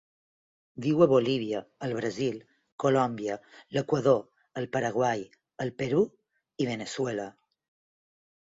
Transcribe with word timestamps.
Viu 0.85 1.03
a 1.05 1.07
Bolívia, 1.11 1.59
el 1.87 1.93
Brasil, 1.97 2.39
Colòmbia, 2.85 3.37
l'Equador, 3.77 4.19
el 4.63 4.69
Paraguai, 4.79 5.23
el 5.67 5.75
Perú 5.83 6.03
i 6.65 6.71
Veneçuela. 6.75 7.31